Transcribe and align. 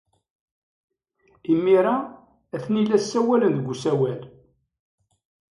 Imir-a, 1.51 1.95
atni 2.55 2.81
la 2.85 2.97
ssawalen 3.03 3.55
deg 3.57 3.67
usawal. 3.73 4.21